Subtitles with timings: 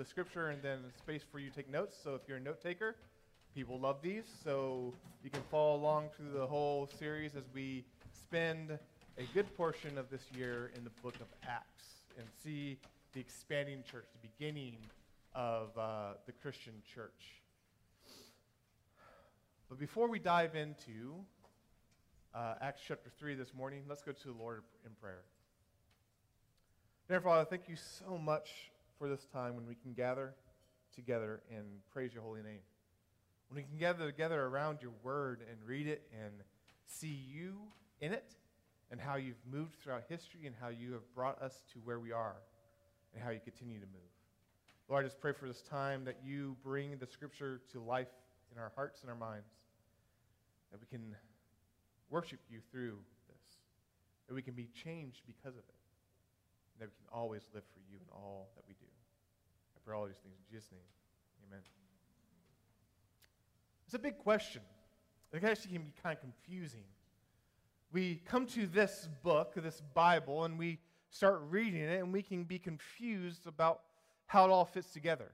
[0.00, 1.94] the scripture and then space for you to take notes.
[2.02, 2.96] So if you're a note taker,
[3.54, 4.24] people love these.
[4.42, 8.78] So you can follow along through the whole series as we spend
[9.18, 11.84] a good portion of this year in the book of Acts
[12.16, 12.78] and see
[13.12, 14.78] the expanding church, the beginning
[15.34, 17.42] of uh, the Christian church.
[19.68, 21.12] But before we dive into
[22.34, 25.24] uh, Acts chapter 3 this morning, let's go to the Lord in prayer.
[27.06, 28.48] Dear Father, thank you so much
[29.00, 30.34] for this time when we can gather
[30.94, 32.60] together and praise your holy name.
[33.48, 36.34] When we can gather together around your word and read it and
[36.86, 37.54] see you
[38.02, 38.34] in it
[38.90, 42.12] and how you've moved throughout history and how you have brought us to where we
[42.12, 42.36] are
[43.14, 44.12] and how you continue to move.
[44.90, 48.12] Lord, I just pray for this time that you bring the scripture to life
[48.52, 49.48] in our hearts and our minds,
[50.72, 51.16] that we can
[52.10, 53.56] worship you through this,
[54.28, 55.80] that we can be changed because of it
[56.80, 58.89] that we can always live for you in all that we do.
[59.80, 60.80] I pray all these things in Jesus' name.
[61.48, 61.62] Amen.
[63.86, 64.62] It's a big question.
[65.32, 66.84] It actually can be kind of confusing.
[67.92, 70.78] We come to this book, this Bible, and we
[71.10, 73.80] start reading it, and we can be confused about
[74.26, 75.32] how it all fits together.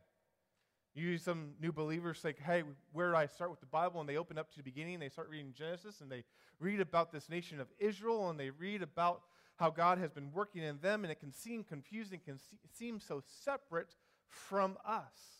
[0.94, 4.00] You some new believers say, hey, where do I start with the Bible?
[4.00, 6.24] And they open up to the beginning, they start reading Genesis, and they
[6.58, 9.22] read about this nation of Israel, and they read about
[9.56, 12.39] how God has been working in them, and it can seem confusing, can
[12.72, 13.94] seem so separate
[14.28, 15.36] from us.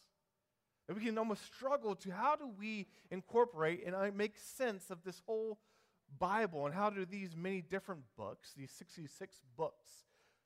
[0.87, 5.03] That we can almost struggle to how do we incorporate and uh, make sense of
[5.05, 5.59] this whole
[6.19, 9.91] Bible, and how do these many different books, these 66 books,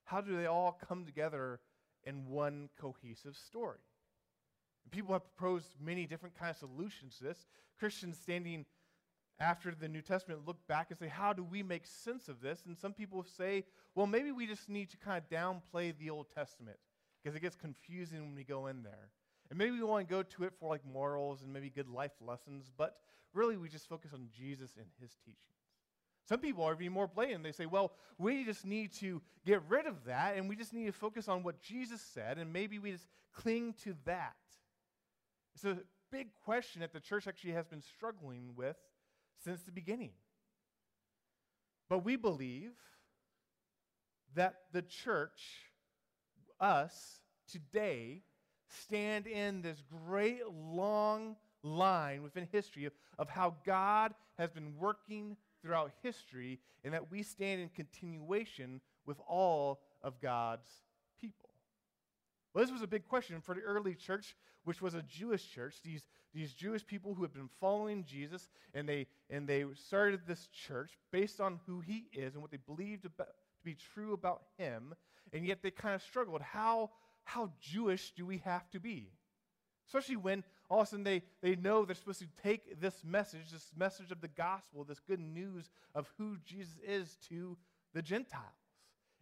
[0.05, 1.60] how do they all come together
[2.05, 3.78] in one cohesive story?
[4.84, 7.47] And people have proposed many different kinds of solutions to this.
[7.78, 8.64] Christians standing
[9.38, 12.62] after the New Testament look back and say, how do we make sense of this?
[12.66, 16.27] And some people say, well, maybe we just need to kind of downplay the Old
[16.34, 16.78] Testament
[17.22, 19.10] because it gets confusing when we go in there.
[19.50, 22.12] And maybe we want to go to it for like morals and maybe good life
[22.20, 22.96] lessons, but
[23.34, 25.38] really we just focus on Jesus and his teachings.
[26.28, 27.42] Some people are even more blatant.
[27.42, 30.86] They say, well, we just need to get rid of that and we just need
[30.86, 34.36] to focus on what Jesus said and maybe we just cling to that.
[35.54, 35.78] It's a
[36.12, 38.76] big question that the church actually has been struggling with
[39.42, 40.12] since the beginning.
[41.88, 42.72] But we believe
[44.34, 45.69] that the church,
[46.60, 48.22] us, today,
[48.69, 55.37] stand in this great long line within history of, of how God has been working
[55.62, 60.71] throughout history and that we stand in continuation with all of God's
[61.21, 61.50] people.
[62.54, 64.34] Well, this was a big question for the early church,
[64.65, 65.77] which was a Jewish church.
[65.84, 70.48] These, these Jewish people who had been following Jesus, and they, and they started this
[70.48, 74.42] church based on who he is and what they believed about, to be true about
[74.56, 74.94] him,
[75.32, 76.41] and yet they kind of struggled.
[76.41, 76.91] How,
[77.24, 79.12] how Jewish do we have to be?
[79.86, 83.50] Especially when all of a sudden they, they know they're supposed to take this message,
[83.50, 87.56] this message of the gospel, this good news of who Jesus is to
[87.92, 88.44] the Gentiles.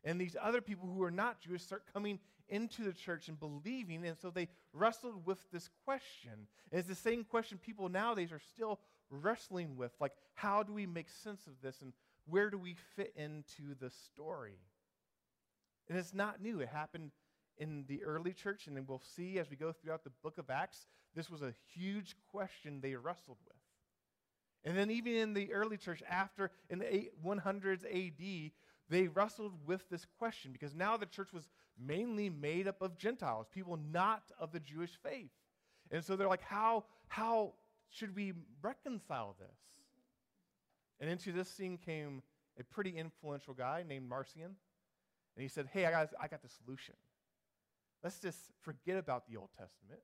[0.04, 4.06] And these other people who are not Jewish start coming into the church and believing.
[4.06, 6.32] And so they wrestled with this question.
[6.70, 8.78] And it's the same question people nowadays are still
[9.10, 11.92] wrestling with like, how do we make sense of this and
[12.26, 14.58] where do we fit into the story?
[15.88, 16.60] And it's not new.
[16.60, 17.12] It happened
[17.56, 20.50] in the early church, and then we'll see as we go throughout the book of
[20.50, 23.56] Acts, this was a huge question they wrestled with.
[24.64, 28.52] And then, even in the early church, after in the 100s AD,
[28.90, 33.46] they wrestled with this question because now the church was mainly made up of Gentiles,
[33.52, 35.30] people not of the Jewish faith.
[35.90, 37.54] And so they're like, how, how
[37.90, 38.32] should we
[38.62, 39.56] reconcile this?
[41.00, 42.22] And into this scene came
[42.58, 44.56] a pretty influential guy named Marcion.
[45.38, 46.96] And he said, Hey, I got, I got the solution.
[48.02, 50.00] Let's just forget about the Old Testament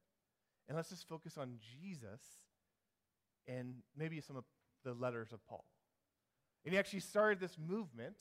[0.69, 2.21] and let's just focus on Jesus
[3.49, 4.45] and maybe some of
[4.85, 5.65] the letters of Paul.
[6.65, 8.15] And he actually started this movement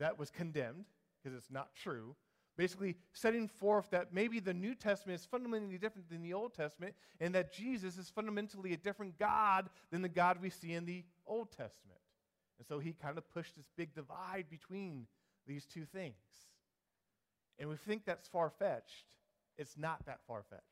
[0.00, 0.86] that was condemned
[1.22, 2.16] because it's not true.
[2.56, 6.94] Basically, setting forth that maybe the New Testament is fundamentally different than the Old Testament,
[7.20, 11.04] and that Jesus is fundamentally a different God than the God we see in the
[11.24, 12.00] Old Testament.
[12.58, 15.06] And so he kind of pushed this big divide between
[15.46, 16.14] these two things.
[17.58, 19.06] And we think that's far fetched.
[19.58, 20.62] It's not that far fetched.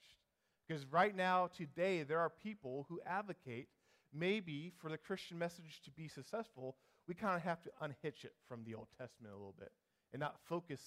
[0.67, 3.69] Because right now, today, there are people who advocate
[4.13, 6.77] maybe for the Christian message to be successful,
[7.07, 9.73] we kind of have to unhitch it from the Old Testament a little bit
[10.13, 10.81] and not focus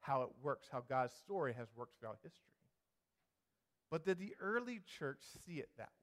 [0.00, 2.52] how it works, how God's story has worked throughout history.
[3.90, 5.99] But did the early church see it that way?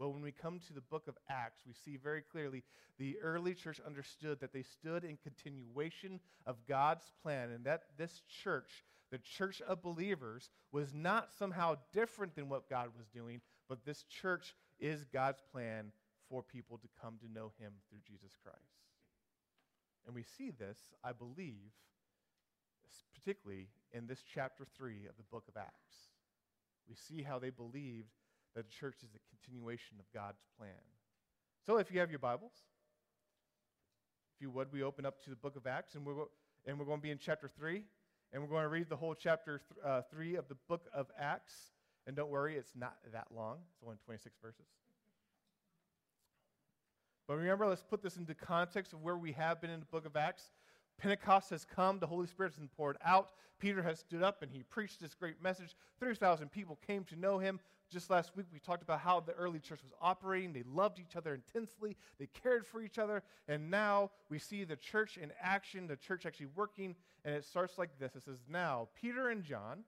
[0.00, 2.62] Well, when we come to the book of Acts, we see very clearly
[2.98, 8.22] the early church understood that they stood in continuation of God's plan and that this
[8.42, 13.84] church, the church of believers, was not somehow different than what God was doing, but
[13.84, 15.92] this church is God's plan
[16.30, 18.56] for people to come to know him through Jesus Christ.
[20.06, 21.72] And we see this, I believe,
[23.14, 26.08] particularly in this chapter 3 of the book of Acts.
[26.88, 28.08] We see how they believed
[28.54, 30.70] that the church is a continuation of God's plan.
[31.64, 32.52] So if you have your Bibles,
[34.34, 36.24] if you would, we open up to the book of Acts, and we're,
[36.66, 37.82] and we're going to be in chapter 3,
[38.32, 41.06] and we're going to read the whole chapter th- uh, 3 of the book of
[41.18, 41.72] Acts.
[42.06, 44.66] And don't worry, it's not that long, it's only 26 verses.
[47.28, 50.04] But remember, let's put this into context of where we have been in the book
[50.04, 50.50] of Acts.
[51.00, 53.30] Pentecost has come, the Holy Spirit has been poured out.
[53.58, 55.74] Peter has stood up and he preached this great message.
[55.98, 57.58] 30,000 people came to know him.
[57.90, 60.52] Just last week, we talked about how the early church was operating.
[60.52, 63.22] They loved each other intensely, they cared for each other.
[63.48, 66.94] And now we see the church in action, the church actually working.
[67.24, 69.84] And it starts like this it says, Now, Peter and John,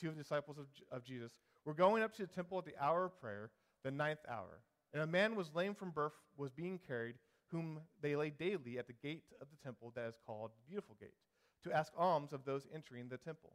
[0.00, 1.32] two of the disciples of, of Jesus,
[1.64, 3.50] were going up to the temple at the hour of prayer,
[3.84, 4.62] the ninth hour.
[4.92, 7.14] And a man was lame from birth, was being carried
[7.50, 10.96] whom they lay daily at the gate of the temple that is called the Beautiful
[11.00, 11.14] Gate,
[11.64, 13.52] to ask alms of those entering the temple.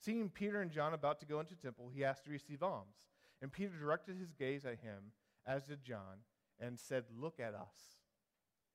[0.00, 2.96] Seeing Peter and John about to go into the temple, he asked to receive alms.
[3.42, 5.12] And Peter directed his gaze at him,
[5.46, 6.24] as did John,
[6.58, 7.96] and said, Look at us.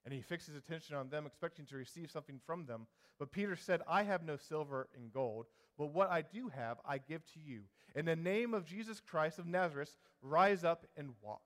[0.06, 2.88] And he fixed his attention on them, expecting to receive something from them.
[3.20, 5.46] But Peter said, I have no silver and gold,
[5.78, 7.62] but what I do have, I give to you.
[7.96, 11.42] In the name of Jesus Christ of Nazareth, rise up and walk.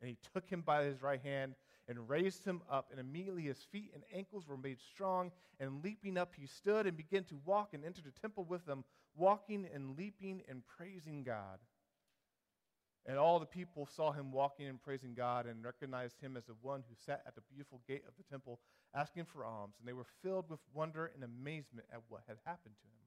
[0.00, 1.54] And he took him by his right hand
[1.90, 2.88] and raised him up.
[2.92, 5.32] And immediately his feet and ankles were made strong.
[5.58, 8.84] And leaping up, he stood and began to walk and entered the temple with them,
[9.16, 11.58] walking and leaping and praising God.
[13.06, 16.54] And all the people saw him walking and praising God and recognized him as the
[16.62, 18.60] one who sat at the beautiful gate of the temple
[18.94, 19.74] asking for alms.
[19.80, 23.00] And they were filled with wonder and amazement at what had happened to him.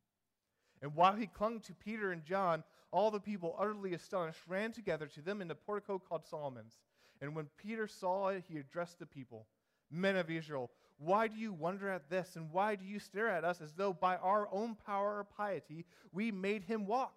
[0.81, 5.07] And while he clung to Peter and John, all the people, utterly astonished, ran together
[5.07, 6.80] to them in the portico called Solomon's.
[7.21, 9.48] And when Peter saw it, he addressed the people
[9.94, 12.36] Men of Israel, why do you wonder at this?
[12.36, 15.86] And why do you stare at us as though by our own power or piety
[16.12, 17.13] we made him walk?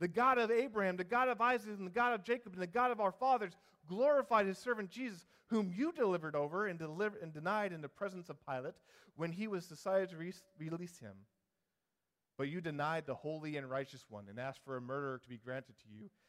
[0.00, 2.66] The God of Abraham, the God of Isaac, and the God of Jacob, and the
[2.66, 3.52] God of our fathers
[3.88, 8.28] glorified his servant Jesus, whom you delivered over and, delivered, and denied in the presence
[8.28, 8.74] of Pilate
[9.16, 11.14] when he was decided to re- release him.
[12.36, 15.38] But you denied the holy and righteous one and asked for a murderer to be
[15.38, 16.10] granted to you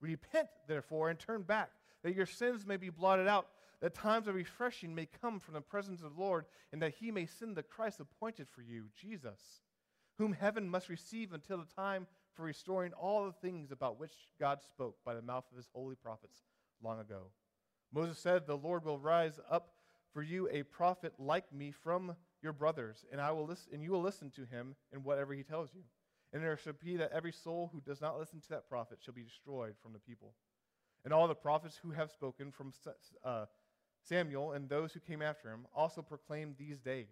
[0.00, 1.70] Repent, therefore, and turn back,
[2.02, 3.48] that your sins may be blotted out,
[3.80, 7.10] that times of refreshing may come from the presence of the Lord, and that he
[7.10, 9.62] may send the Christ appointed for you, Jesus,
[10.18, 14.60] whom heaven must receive until the time for restoring all the things about which God
[14.62, 16.38] spoke by the mouth of his holy prophets
[16.82, 17.30] long ago.
[17.92, 19.70] Moses said, The Lord will rise up
[20.12, 23.90] for you a prophet like me from your brothers, and I will listen, and you
[23.90, 25.82] will listen to him in whatever he tells you.
[26.32, 29.14] And there shall be that every soul who does not listen to that prophet shall
[29.14, 30.34] be destroyed from the people.
[31.04, 32.72] And all the prophets who have spoken from
[33.24, 33.46] uh,
[34.02, 37.06] Samuel and those who came after him also proclaimed these days.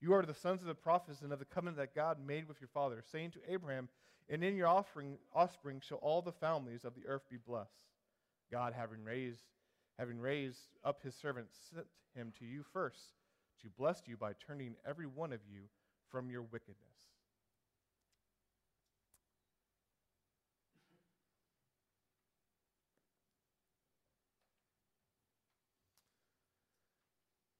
[0.00, 2.60] You are the sons of the prophets and of the covenant that God made with
[2.60, 3.88] your father, saying to Abraham,
[4.28, 7.70] And in your offspring, offspring shall all the families of the earth be blessed.
[8.52, 9.42] God, having raised,
[9.98, 13.14] having raised up his servant, sent him to you first
[13.62, 15.62] to bless you by turning every one of you
[16.10, 16.76] from your wickedness.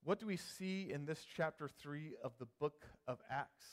[0.06, 3.66] What do we see in this chapter 3 of the book of Acts?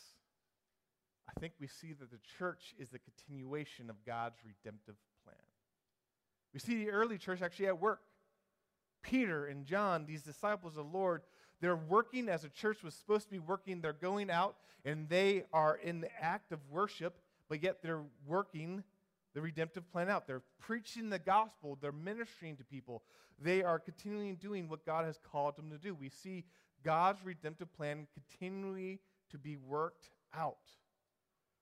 [1.30, 5.38] I think we see that the church is the continuation of God's redemptive plan.
[6.52, 8.02] We see the early church actually at work.
[9.04, 11.22] Peter and John, these disciples of the Lord,
[11.62, 13.80] they're working as a church was supposed to be working.
[13.80, 17.16] They're going out and they are in the act of worship,
[17.48, 18.84] but yet they're working
[19.34, 20.28] the redemptive plan out.
[20.28, 23.04] They're preaching the gospel, they're ministering to people.
[23.42, 25.96] They are continually doing what God has called them to do.
[25.96, 26.46] We see
[26.84, 29.00] God's redemptive plan continually
[29.32, 30.58] to be worked out,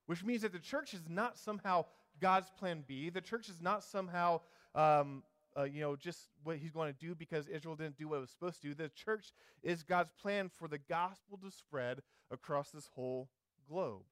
[0.05, 1.85] which means that the church is not somehow
[2.19, 3.09] God's plan B.
[3.09, 4.41] The church is not somehow,
[4.75, 5.23] um,
[5.57, 8.21] uh, you know, just what he's going to do because Israel didn't do what it
[8.21, 8.73] was supposed to do.
[8.73, 9.31] The church
[9.63, 13.29] is God's plan for the gospel to spread across this whole
[13.69, 14.03] globe.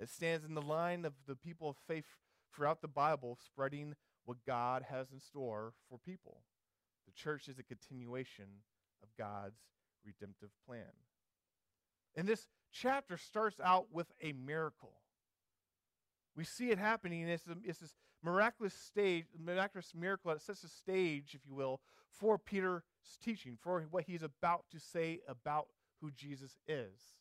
[0.00, 2.06] It stands in the line of the people of faith
[2.54, 3.94] throughout the Bible, spreading
[4.24, 6.42] what God has in store for people.
[7.06, 8.46] The church is a continuation
[9.02, 9.58] of God's
[10.04, 10.92] redemptive plan.
[12.16, 14.94] And this chapter starts out with a miracle.
[16.36, 17.28] We see it happening.
[17.28, 21.80] It's, a, it's this miraculous stage, miraculous miracle that sets the stage, if you will,
[22.10, 22.82] for Peter's
[23.22, 25.66] teaching, for what he's about to say about
[26.00, 27.16] who Jesus is.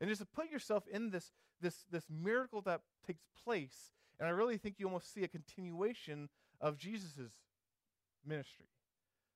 [0.00, 4.32] And just to put yourself in this, this, this miracle that takes place, and I
[4.32, 6.28] really think you almost see a continuation
[6.60, 7.32] of Jesus'
[8.24, 8.66] ministry.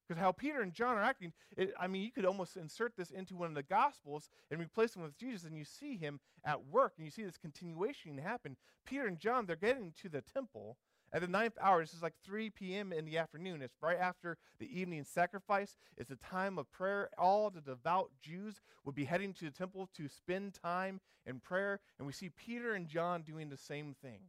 [0.07, 3.13] Because how Peter and John are acting, it, I mean, you could almost insert this
[3.13, 6.67] into one of the Gospels and replace them with Jesus, and you see him at
[6.67, 8.57] work, and you see this continuation happen.
[8.85, 10.79] Peter and John, they're getting to the temple
[11.13, 11.81] at the ninth hour.
[11.81, 12.93] This is like 3 p.m.
[12.93, 13.63] in the afternoon.
[13.63, 15.77] It's right after the evening sacrifice.
[15.97, 17.11] It's a time of prayer.
[17.17, 21.79] All the devout Jews would be heading to the temple to spend time in prayer,
[21.99, 24.21] and we see Peter and John doing the same thing.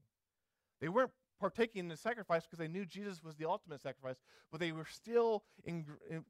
[0.82, 4.18] They weren't partaking in the sacrifice because they knew Jesus was the ultimate sacrifice,
[4.52, 6.26] but they were still in, in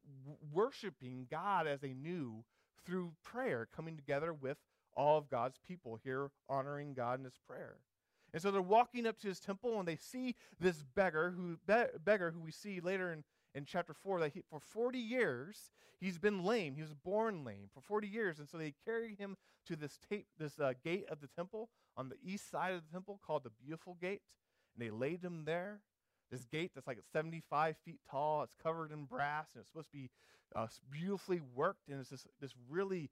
[0.52, 2.44] worshiping God as they knew
[2.84, 4.58] through prayer, coming together with
[4.94, 7.76] all of God's people here, honoring God in His prayer.
[8.32, 11.84] And so they're walking up to His temple, and they see this beggar who be,
[12.04, 16.18] beggar who we see later in in chapter 4 that he, for 40 years he's
[16.18, 16.74] been lame.
[16.74, 18.38] He was born lame for 40 years.
[18.38, 22.08] And so they carry him to this tape this uh, gate of the temple on
[22.08, 24.22] the east side of the temple called the beautiful gate
[24.74, 25.80] and they laid him there.
[26.30, 29.96] This gate that's like 75 feet tall, it's covered in brass, and it's supposed to
[29.96, 30.10] be
[30.56, 31.88] uh, beautifully worked.
[31.88, 33.10] And it's this, this really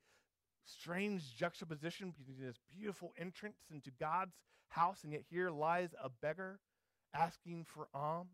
[0.65, 4.37] strange juxtaposition between this beautiful entrance into God's
[4.69, 6.61] house, and yet here lies a beggar
[7.13, 8.31] asking for alms.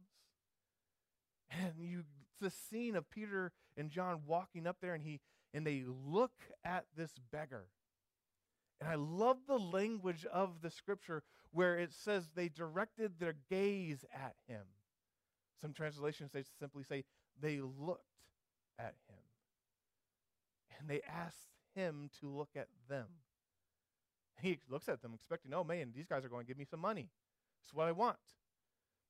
[1.50, 2.04] And you,
[2.40, 5.20] the scene of Peter and John walking up there, and he
[5.54, 6.32] and they look
[6.64, 7.64] at this beggar.
[8.80, 11.22] And I love the language of the scripture
[11.56, 14.60] where it says they directed their gaze at him.
[15.58, 17.04] Some translations they simply say
[17.40, 18.02] they looked
[18.78, 19.16] at him.
[20.78, 23.06] And they asked him to look at them.
[24.42, 26.80] He looks at them expecting, oh man, these guys are going to give me some
[26.80, 27.08] money.
[27.64, 28.18] It's what I want.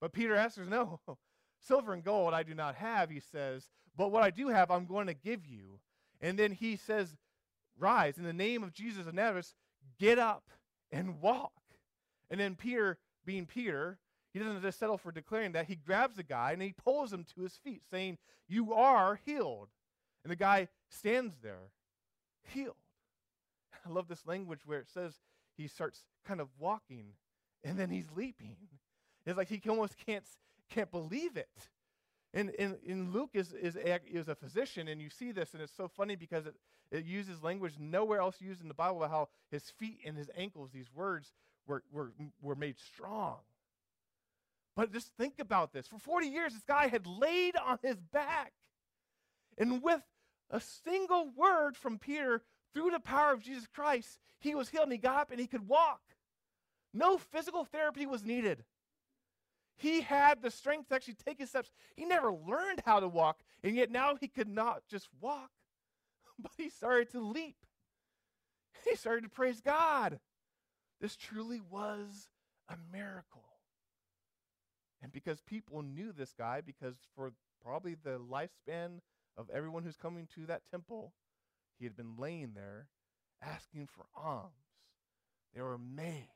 [0.01, 1.01] But Peter answers, no,
[1.67, 4.87] silver and gold I do not have, he says, but what I do have I'm
[4.87, 5.81] going to give you.
[6.21, 7.17] And then he says,
[7.77, 9.53] rise in the name of Jesus of Nazareth,
[9.99, 10.45] get up
[10.93, 11.56] and walk.
[12.31, 13.99] And then Peter, being Peter,
[14.33, 15.67] he doesn't just settle for declaring that.
[15.67, 18.19] He grabs the guy and he pulls him to his feet, saying,
[18.49, 19.69] You are healed.
[20.25, 21.71] And the guy stands there,
[22.53, 22.75] healed.
[23.87, 25.15] I love this language where it says
[25.57, 27.13] he starts kind of walking
[27.65, 28.57] and then he's leaping.
[29.25, 30.25] It's like he almost can't,
[30.71, 31.49] can't believe it.
[32.35, 35.63] And, and, and Luke is, is, a, is a physician, and you see this, and
[35.63, 36.55] it's so funny because it,
[36.91, 40.31] it uses language nowhere else used in the Bible about how his feet and his
[40.37, 41.33] ankles, these words,
[41.67, 43.37] were, were, were made strong.
[44.75, 45.87] But just think about this.
[45.87, 48.53] For 40 years, this guy had laid on his back.
[49.57, 50.03] And with
[50.51, 52.43] a single word from Peter,
[52.75, 55.47] through the power of Jesus Christ, he was healed and he got up and he
[55.47, 56.03] could walk.
[56.93, 58.65] No physical therapy was needed.
[59.77, 61.71] He had the strength to actually take his steps.
[61.95, 65.51] He never learned how to walk, and yet now he could not just walk,
[66.39, 67.57] but he started to leap.
[68.89, 70.19] He started to praise God.
[71.01, 72.29] This truly was
[72.69, 73.45] a miracle.
[75.03, 79.01] And because people knew this guy, because for probably the lifespan
[79.37, 81.13] of everyone who's coming to that temple,
[81.79, 82.89] he had been laying there
[83.43, 84.53] asking for alms.
[85.55, 86.31] They were amazed.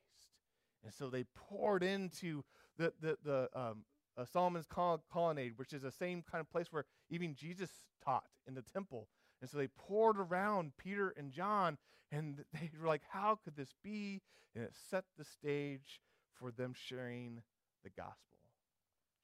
[0.84, 2.44] And so they poured into
[2.78, 3.84] the, the, the um,
[4.16, 4.66] uh, Solomon's
[5.10, 7.70] colonnade, which is the same kind of place where even Jesus
[8.04, 9.08] taught in the temple.
[9.40, 11.78] And so they poured around Peter and John,
[12.12, 14.22] and they were like, How could this be?
[14.54, 16.00] And it set the stage
[16.34, 17.42] for them sharing
[17.84, 18.38] the gospel.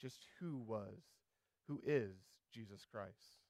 [0.00, 1.02] Just who was,
[1.66, 2.12] who is
[2.52, 3.40] Jesus Christ.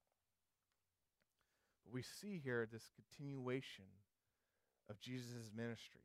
[1.84, 3.84] But we see here this continuation
[4.88, 6.00] of Jesus' ministry.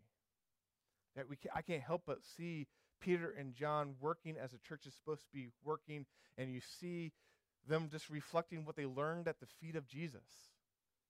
[1.16, 2.68] That we can, I can't help but see
[3.00, 6.06] Peter and John working as a church is supposed to be working,
[6.38, 7.12] and you see
[7.68, 10.51] them just reflecting what they learned at the feet of Jesus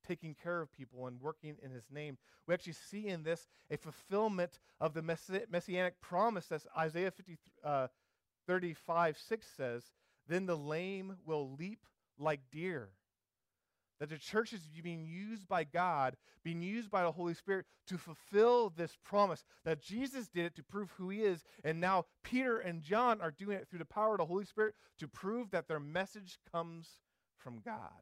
[0.08, 2.18] taking care of people and working in his name.
[2.48, 7.38] We actually see in this a fulfillment of the messi- messianic promise as Isaiah 50,
[7.64, 7.88] uh,
[8.48, 9.84] 35 6 says,
[10.28, 11.86] Then the lame will leap
[12.18, 12.90] like deer.
[14.00, 18.00] That the church is being used by God, being used by the Holy Spirit to
[18.00, 19.44] fulfill this promise.
[19.64, 23.30] That Jesus did it to prove who he is, and now Peter and John are
[23.30, 27.00] doing it through the power of the Holy Spirit to prove that their message comes
[27.38, 28.02] from God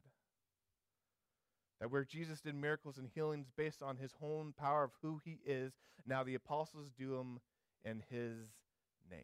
[1.80, 5.38] That where Jesus did miracles and healings based on his own power of who he
[5.46, 5.72] is,
[6.06, 7.40] now the apostles do them
[7.84, 8.36] in his
[9.10, 9.20] name.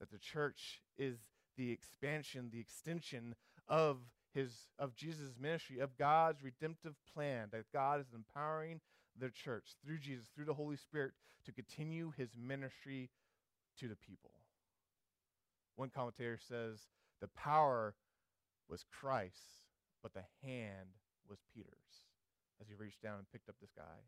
[0.00, 1.18] That the church is
[1.56, 3.34] the expansion, the extension
[3.68, 3.98] of
[4.32, 8.80] his of Jesus' ministry, of God's redemptive plan, that God is empowering
[9.18, 11.12] the church through Jesus, through the Holy Spirit,
[11.44, 13.10] to continue his ministry
[13.78, 14.30] to the people.
[15.76, 16.78] One commentator says
[17.20, 17.94] the power
[18.68, 19.36] was Christ,
[20.02, 20.88] but the hand
[21.28, 22.06] was Peter's
[22.60, 24.04] as he reached down and picked up this guy.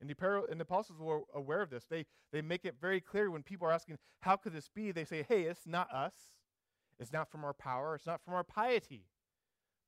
[0.00, 1.84] And the, and the apostles were aware of this.
[1.88, 4.92] They, they make it very clear when people are asking, How could this be?
[4.92, 6.14] They say, Hey, it's not us.
[7.00, 7.94] It's not from our power.
[7.94, 9.06] It's not from our piety.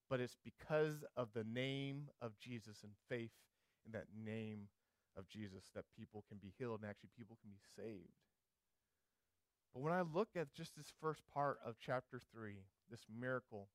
[0.09, 3.31] But it's because of the name of Jesus and faith
[3.87, 4.69] in that name
[5.17, 8.15] of Jesus that people can be healed and actually people can be saved.
[9.73, 12.55] But when I look at just this first part of chapter 3,
[12.91, 13.69] this miracle,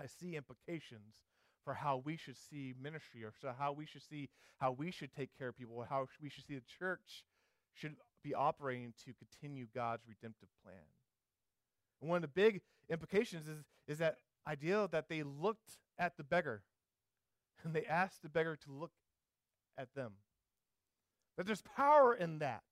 [0.00, 1.16] I see implications
[1.64, 5.12] for how we should see ministry or so how we should see how we should
[5.12, 7.24] take care of people, how we should see the church
[7.74, 10.82] should be operating to continue God's redemptive plan.
[12.00, 16.24] And one of the big implications is, is that idea that they looked at the
[16.24, 16.62] beggar
[17.64, 18.92] and they asked the beggar to look
[19.78, 20.12] at them.
[21.36, 22.64] That there's power in that.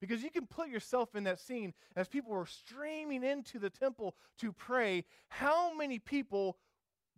[0.00, 4.14] Because you can put yourself in that scene as people were streaming into the temple
[4.38, 5.04] to pray.
[5.28, 6.56] How many people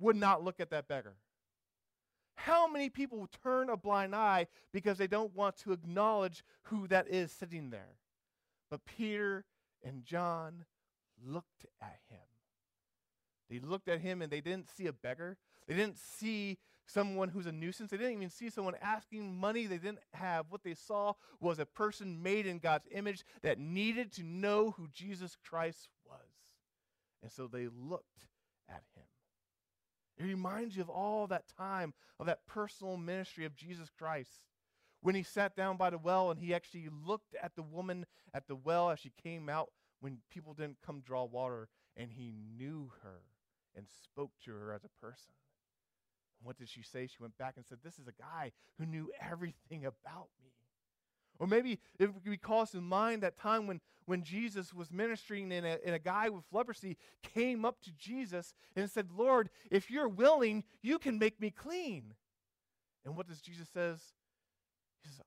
[0.00, 1.14] would not look at that beggar?
[2.34, 7.06] How many people turn a blind eye because they don't want to acknowledge who that
[7.08, 7.98] is sitting there?
[8.70, 9.44] But Peter
[9.84, 10.64] and John
[11.22, 12.18] looked at him.
[13.50, 15.36] They looked at him and they didn't see a beggar.
[15.66, 17.90] They didn't see someone who's a nuisance.
[17.90, 20.46] They didn't even see someone asking money they didn't have.
[20.48, 24.88] What they saw was a person made in God's image that needed to know who
[24.92, 26.18] Jesus Christ was.
[27.22, 28.26] And so they looked
[28.68, 29.04] at him.
[30.20, 34.44] It reminds you of all that time of that personal ministry of Jesus Christ.
[35.00, 38.46] When he sat down by the well and he actually looked at the woman at
[38.46, 42.92] the well as she came out when people didn't come draw water and he knew
[43.02, 43.22] her
[43.74, 45.32] and spoke to her as a person.
[46.42, 47.06] what did she say?
[47.06, 50.52] She went back and said, This is a guy who knew everything about me.
[51.40, 55.64] Or maybe if we call in mind that time when, when Jesus was ministering and
[55.64, 60.08] a, and a guy with leprosy came up to Jesus and said, Lord, if you're
[60.08, 62.12] willing, you can make me clean.
[63.06, 64.00] And what does Jesus says?
[65.02, 65.22] He says,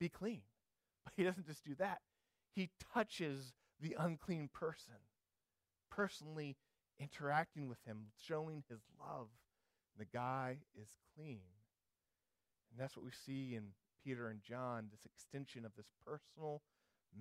[0.00, 0.40] be clean.
[1.04, 2.00] But he doesn't just do that.
[2.54, 4.92] He touches the unclean person,
[5.90, 6.56] personally
[6.98, 9.28] interacting with him, showing his love.
[9.98, 11.40] The guy is clean.
[12.70, 13.72] And that's what we see in
[14.04, 16.62] Peter and John, this extension of this personal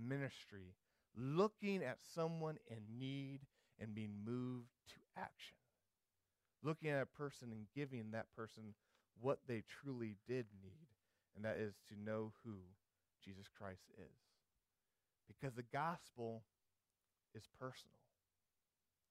[0.07, 0.75] ministry,
[1.15, 3.41] looking at someone in need
[3.79, 5.55] and being moved to action.
[6.61, 8.73] Looking at a person and giving that person
[9.21, 10.87] what they truly did need,
[11.35, 12.55] and that is to know who
[13.23, 14.17] Jesus Christ is.
[15.27, 16.43] Because the gospel
[17.33, 17.93] is personal.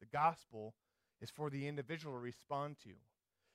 [0.01, 0.75] The gospel
[1.21, 2.91] is for the individual to respond to.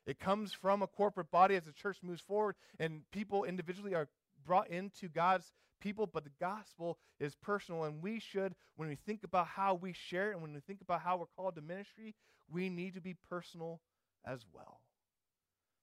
[0.05, 4.09] It comes from a corporate body as the church moves forward, and people individually are
[4.45, 7.83] brought into God's people, but the gospel is personal.
[7.83, 10.81] And we should, when we think about how we share it and when we think
[10.81, 12.15] about how we're called to ministry,
[12.51, 13.81] we need to be personal
[14.25, 14.81] as well.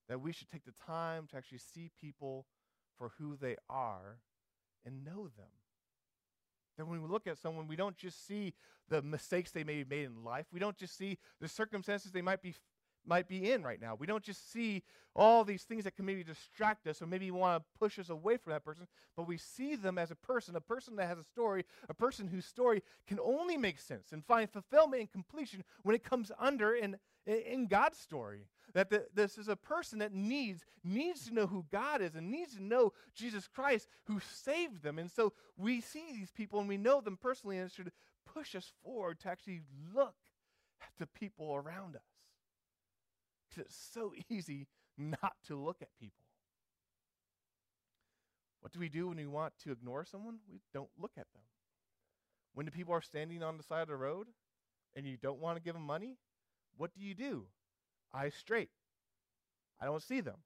[0.08, 2.46] That we should take the time to actually see people
[2.98, 4.18] for who they are
[4.84, 5.52] and know them.
[6.76, 8.54] That when we look at someone, we don't just see
[8.88, 10.46] the mistakes they may have made in life.
[10.52, 12.54] We don't just see the circumstances they might be
[13.06, 13.94] might be in right now.
[13.98, 14.82] We don't just see
[15.14, 18.36] all these things that can maybe distract us or maybe want to push us away
[18.36, 18.86] from that person,
[19.16, 22.28] but we see them as a person, a person that has a story, a person
[22.28, 26.74] whose story can only make sense and find fulfillment and completion when it comes under
[26.74, 28.46] in, in God's story.
[28.72, 32.30] That the, this is a person that needs needs to know who God is and
[32.30, 35.00] needs to know Jesus Christ who saved them.
[35.00, 37.90] And so we see these people and we know them personally, and it should
[38.32, 40.14] push us forward to actually look
[40.80, 42.09] at the people around us.
[43.56, 46.26] It's so easy not to look at people.
[48.60, 50.38] What do we do when we want to ignore someone?
[50.50, 51.42] We don't look at them.
[52.54, 54.26] When the people are standing on the side of the road
[54.94, 56.16] and you don't want to give them money,
[56.76, 57.46] what do you do?
[58.14, 58.70] Eyes straight.
[59.80, 60.36] I don't see them,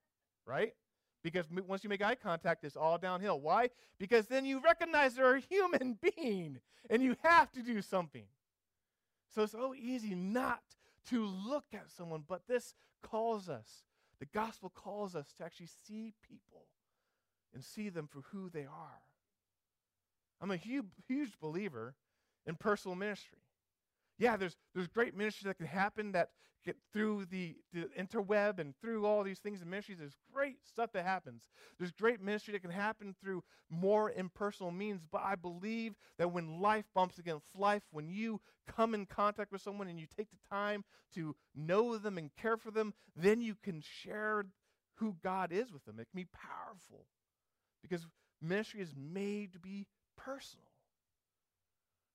[0.46, 0.74] right?
[1.22, 3.40] Because once you make eye contact, it's all downhill.
[3.40, 3.70] Why?
[3.98, 8.24] Because then you recognize they're a human being and you have to do something.
[9.34, 10.60] So it's so easy not
[11.10, 13.84] to look at someone, but this calls us,
[14.18, 16.66] the gospel calls us to actually see people
[17.52, 19.02] and see them for who they are.
[20.40, 21.94] I'm a huge, huge believer
[22.46, 23.38] in personal ministry.
[24.18, 26.30] Yeah, there's, there's great ministry that can happen that
[26.64, 29.98] get through the, the interweb and through all these things and ministries.
[29.98, 31.42] There's great stuff that happens.
[31.78, 35.02] There's great ministry that can happen through more impersonal means.
[35.10, 39.60] But I believe that when life bumps against life, when you come in contact with
[39.60, 43.56] someone and you take the time to know them and care for them, then you
[43.62, 44.46] can share
[44.96, 45.98] who God is with them.
[45.98, 47.06] It can be powerful
[47.82, 48.06] because
[48.40, 50.64] ministry is made to be personal.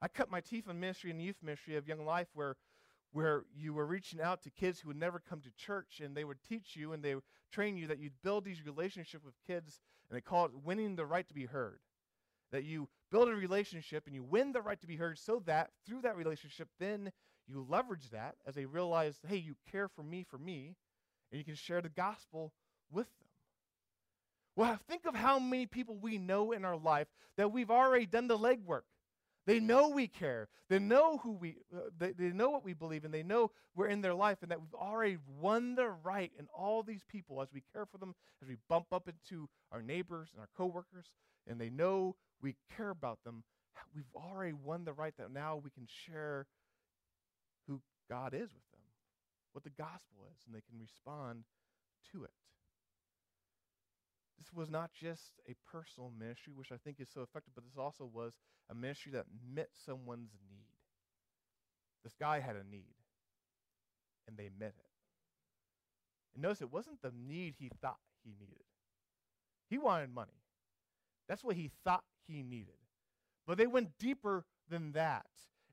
[0.01, 2.55] I cut my teeth in ministry and youth ministry of Young Life where
[3.11, 6.23] where you were reaching out to kids who would never come to church and they
[6.23, 9.79] would teach you and they would train you that you'd build these relationships with kids
[10.09, 11.79] and they call it winning the right to be heard.
[12.51, 15.71] That you build a relationship and you win the right to be heard so that
[15.87, 17.11] through that relationship then
[17.47, 20.75] you leverage that as they realize hey you care for me for me
[21.31, 22.53] and you can share the gospel
[22.91, 23.27] with them.
[24.55, 27.07] Well think of how many people we know in our life
[27.37, 28.83] that we've already done the legwork
[29.45, 30.47] they know we care.
[30.69, 33.87] They know who we uh, they, they know what we believe and they know we're
[33.87, 37.49] in their life and that we've already won the right in all these people as
[37.53, 41.07] we care for them, as we bump up into our neighbors and our coworkers
[41.47, 43.43] and they know we care about them.
[43.95, 46.45] We've already won the right that now we can share
[47.67, 48.81] who God is with them,
[49.53, 51.43] what the gospel is, and they can respond
[52.11, 52.31] to it.
[54.39, 57.77] This was not just a personal ministry, which I think is so effective, but this
[57.77, 58.33] also was
[58.71, 60.65] a ministry that met someone's need.
[62.03, 62.95] This guy had a need,
[64.27, 64.89] and they met it.
[66.33, 68.63] And notice it wasn't the need he thought he needed.
[69.69, 70.41] He wanted money.
[71.27, 72.73] That's what he thought he needed.
[73.45, 75.25] But they went deeper than that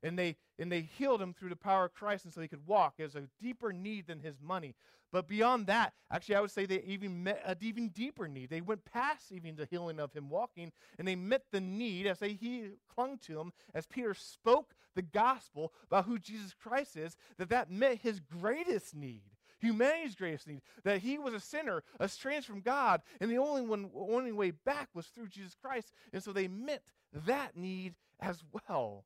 [0.03, 2.65] and they and they healed him through the power of Christ and so he could
[2.67, 2.95] walk.
[2.97, 4.75] It was a deeper need than his money.
[5.11, 8.49] But beyond that, actually I would say they even met an even deeper need.
[8.49, 12.19] They went past even the healing of him walking and they met the need as
[12.19, 17.15] they he clung to him as Peter spoke the gospel about who Jesus Christ is,
[17.37, 19.21] that that met his greatest need.
[19.59, 23.89] Humanity's greatest need, that he was a sinner, estranged from God, and the only one,
[23.95, 25.91] only way back was through Jesus Christ.
[26.13, 26.83] And so they met
[27.25, 29.05] that need as well.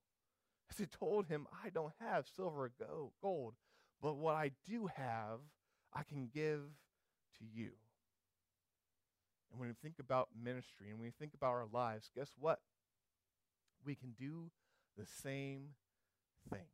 [0.72, 3.54] As he told him, I don't have silver or gold,
[4.02, 5.40] but what I do have,
[5.94, 6.62] I can give
[7.40, 7.72] to you.
[9.52, 12.60] And when we think about ministry and when we think about our lives, guess what?
[13.86, 14.50] We can do
[14.98, 15.72] the same
[16.50, 16.68] thing.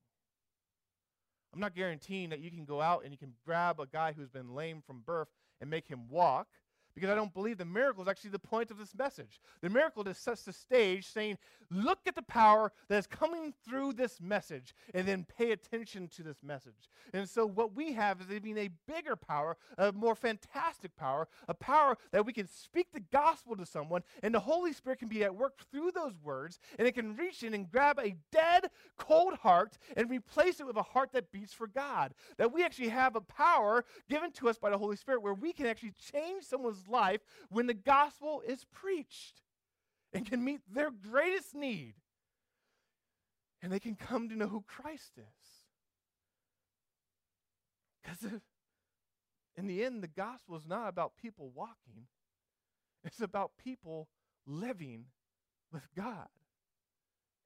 [1.51, 4.29] I'm not guaranteeing that you can go out and you can grab a guy who's
[4.29, 5.29] been lame from birth
[5.59, 6.47] and make him walk
[6.97, 9.39] because I don't believe the miracle is actually the point of this message.
[9.61, 11.37] The miracle just sets the stage saying,
[11.69, 16.23] look at the power that is coming through this message and then pay attention to
[16.23, 16.89] this message.
[17.13, 21.53] And so what we have is even a bigger power, a more fantastic power, a
[21.53, 25.23] power that we can speak the gospel to someone and the Holy Spirit can be
[25.23, 29.35] at work through those words and it can reach in and grab a dead, cold
[29.35, 32.15] heart and replace it with a heart that beats for God.
[32.39, 35.53] That we actually have a power given to us by the Holy Spirit where we
[35.53, 39.41] can actually change someone's life when the gospel is preached
[40.13, 41.95] and can meet their greatest need.
[43.61, 45.23] And they can come to know who Christ is.
[48.01, 48.39] Because
[49.57, 52.07] in the end, the gospel is not about people walking,
[53.03, 54.07] it's about people
[54.45, 55.05] living
[55.71, 56.27] with God.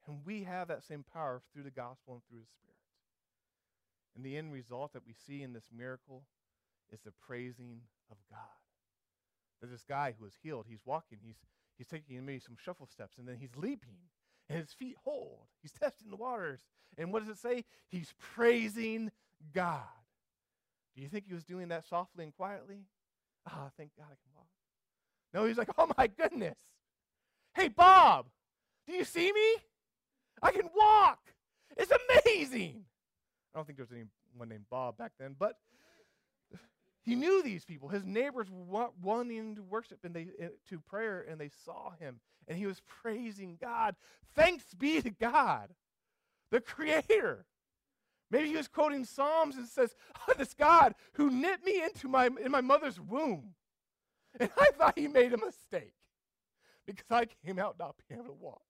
[0.08, 2.76] And we have that same power through the gospel and through the Spirit.
[4.16, 6.24] And the end result that we see in this miracle
[6.92, 8.40] is the praising of God.
[9.62, 10.66] There's this guy who is healed.
[10.68, 11.20] He's walking.
[11.24, 11.38] He's,
[11.78, 13.98] he's taking maybe some shuffle steps, and then he's leaping,
[14.50, 15.48] and his feet hold.
[15.62, 16.60] He's testing the waters.
[16.98, 17.64] And what does it say?
[17.88, 19.12] He's praising
[19.54, 19.82] God.
[20.96, 22.86] Do you think he was doing that softly and quietly?
[23.48, 24.48] Ah, oh, thank God I can walk.
[25.34, 26.58] No, he's like, oh my goodness.
[27.54, 28.28] Hey, Bob,
[28.88, 29.56] do you see me?
[30.42, 31.20] I can walk.
[31.78, 32.84] It's amazing.
[33.54, 35.58] I don't think there was anyone named Bob back then, but
[37.04, 37.90] he knew these people.
[37.90, 42.20] His neighbors were wanting to worship and they uh, to prayer, and they saw him,
[42.48, 43.96] and he was praising God.
[44.36, 45.70] Thanks be to God,
[46.52, 47.46] the Creator.
[48.30, 49.96] Maybe he was quoting Psalms and says,
[50.28, 53.56] oh, "This God who knit me into my in my mother's womb,"
[54.40, 55.96] and I thought he made a mistake
[56.86, 58.62] because I came out not being able to walk.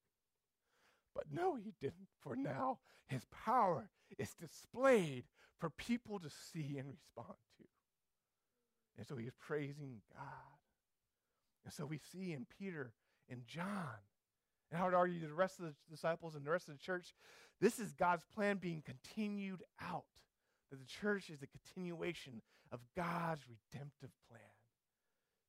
[1.14, 2.08] But no, he didn't.
[2.22, 5.26] For now, his power is displayed
[5.60, 7.38] for people to see and respond.
[9.02, 10.60] And so he's praising God.
[11.66, 12.94] And so we see in Peter
[13.28, 13.98] and John,
[14.72, 17.16] and I would argue the rest of the disciples and the rest of the church,
[17.60, 20.04] this is God's plan being continued out.
[20.70, 24.42] That the church is a continuation of God's redemptive plan.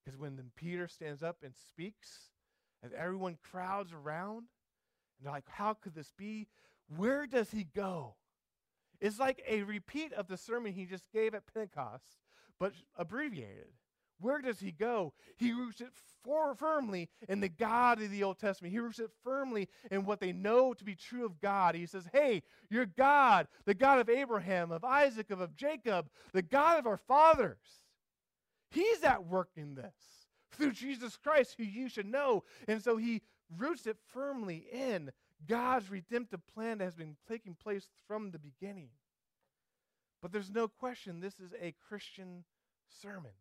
[0.02, 2.30] Because when then Peter stands up and speaks,
[2.82, 4.38] and everyone crowds around,
[5.18, 6.48] and they're like, How could this be?
[6.96, 8.14] Where does he go?
[8.98, 12.21] It's like a repeat of the sermon he just gave at Pentecost,
[12.58, 13.68] but abbreviated.
[14.20, 15.12] Where does he go?
[15.36, 15.90] He roots it
[16.22, 18.72] for, firmly in the God of the Old Testament.
[18.72, 21.74] He roots it firmly in what they know to be true of God.
[21.74, 26.42] He says, Hey, you're God, the God of Abraham, of Isaac, of, of Jacob, the
[26.42, 27.58] God of our fathers.
[28.70, 29.92] He's at work in this
[30.52, 32.44] through Jesus Christ, who you should know.
[32.68, 33.22] And so he
[33.58, 35.10] roots it firmly in
[35.48, 38.88] God's redemptive plan that has been taking place from the beginning.
[40.22, 42.44] But there's no question this is a Christian
[43.02, 43.32] sermon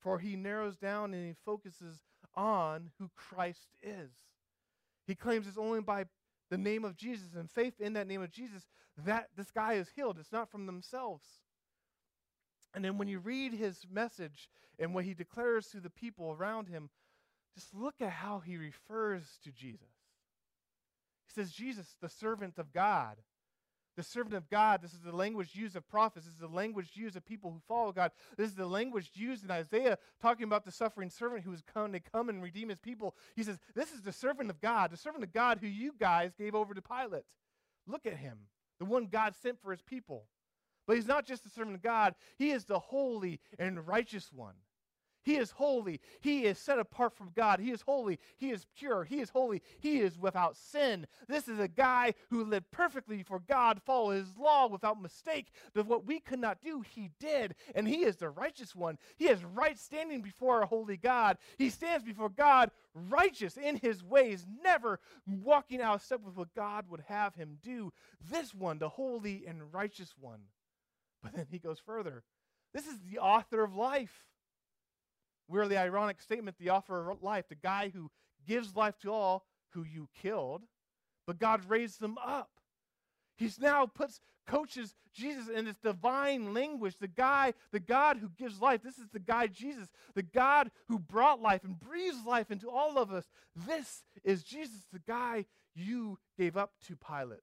[0.00, 2.02] for he narrows down and he focuses
[2.34, 4.10] on who Christ is.
[5.06, 6.06] He claims it's only by
[6.50, 8.66] the name of Jesus and faith in that name of Jesus
[9.04, 10.18] that this guy is healed.
[10.18, 11.24] It's not from themselves.
[12.74, 16.68] And then when you read his message and what he declares to the people around
[16.68, 16.88] him,
[17.54, 19.88] just look at how he refers to Jesus.
[21.26, 23.16] He says, Jesus, the servant of God
[24.00, 24.80] the servant of God.
[24.80, 26.24] This is the language used of prophets.
[26.24, 28.12] This is the language used of people who follow God.
[28.38, 31.92] This is the language used in Isaiah talking about the suffering servant who is coming
[31.92, 33.14] to come and redeem his people.
[33.36, 36.32] He says, This is the servant of God, the servant of God who you guys
[36.34, 37.24] gave over to Pilate.
[37.86, 38.38] Look at him,
[38.78, 40.24] the one God sent for his people.
[40.86, 44.54] But he's not just the servant of God, he is the holy and righteous one.
[45.22, 46.00] He is holy.
[46.20, 47.60] He is set apart from God.
[47.60, 48.18] He is holy.
[48.36, 49.04] He is pure.
[49.04, 49.62] He is holy.
[49.78, 51.06] He is without sin.
[51.28, 55.52] This is a guy who lived perfectly for God, followed his law without mistake.
[55.74, 57.54] But what we could not do, he did.
[57.74, 58.98] And he is the righteous one.
[59.16, 61.36] He is right standing before our holy God.
[61.58, 66.54] He stands before God righteous in his ways, never walking out of step with what
[66.54, 67.92] God would have him do.
[68.30, 70.40] This one, the holy and righteous one.
[71.22, 72.22] But then he goes further.
[72.72, 74.29] This is the author of life.
[75.50, 78.10] We're the ironic statement, the offer of life, the guy who
[78.46, 80.62] gives life to all who you killed,
[81.26, 82.50] but God raised them up.
[83.36, 86.94] He's now puts coaches Jesus in this divine language.
[87.00, 88.82] The guy, the God who gives life.
[88.84, 92.96] This is the guy Jesus, the God who brought life and breathes life into all
[92.96, 93.24] of us.
[93.66, 97.40] This is Jesus, the guy you gave up to Pilate.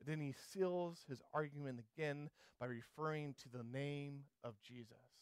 [0.00, 2.28] And then he seals his argument again
[2.60, 5.13] by referring to the name of Jesus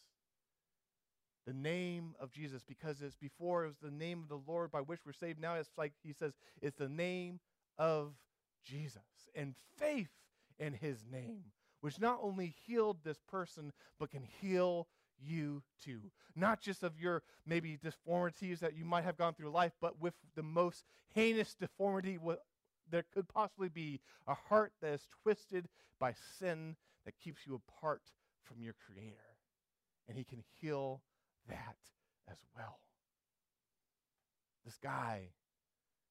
[1.45, 4.79] the name of Jesus because it's before it was the name of the Lord by
[4.79, 5.39] which we're saved.
[5.39, 7.39] Now it's like he says, it's the name
[7.77, 8.13] of
[8.63, 9.01] Jesus
[9.35, 10.11] and faith
[10.59, 11.43] in his name,
[11.81, 14.87] which not only healed this person, but can heal
[15.19, 15.99] you too.
[16.35, 20.13] Not just of your maybe deformities that you might have gone through life, but with
[20.35, 22.17] the most heinous deformity
[22.89, 25.67] there could possibly be a heart that is twisted
[25.99, 26.75] by sin
[27.05, 28.01] that keeps you apart
[28.43, 29.15] from your Creator.
[30.07, 31.01] And he can heal
[31.49, 31.77] that
[32.29, 32.79] as well.
[34.65, 35.29] This guy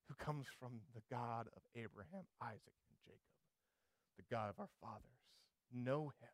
[0.08, 3.20] who comes from the God of Abraham, Isaac, and Jacob,
[4.18, 5.02] the God of our fathers,
[5.72, 6.28] know him.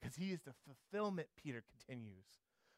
[0.00, 2.24] Because he is the fulfillment, Peter continues,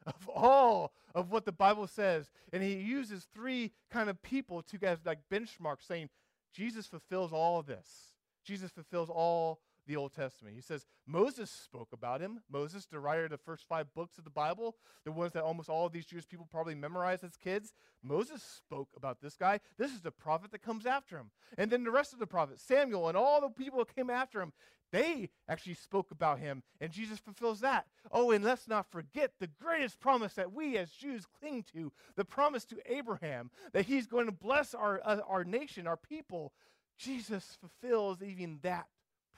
[0.07, 2.31] of all of what the Bible says.
[2.53, 6.09] And he uses three kind of people to as like benchmarks, saying,
[6.55, 8.15] Jesus fulfills all of this.
[8.45, 10.55] Jesus fulfills all the Old Testament.
[10.55, 12.41] He says Moses spoke about him.
[12.51, 15.69] Moses, the writer of the first five books of the Bible, the ones that almost
[15.69, 17.73] all of these Jewish people probably memorized as kids.
[18.03, 19.61] Moses spoke about this guy.
[19.79, 21.31] This is the prophet that comes after him.
[21.59, 24.41] And then the rest of the prophets, Samuel and all the people that came after
[24.41, 24.53] him,
[24.93, 27.87] they actually spoke about him, and Jesus fulfills that.
[28.11, 32.27] Oh, and let's not forget the greatest promise that we as Jews cling to the
[32.27, 36.53] promise to Abraham that he's going to bless our, uh, our nation, our people.
[36.99, 38.87] Jesus fulfills even that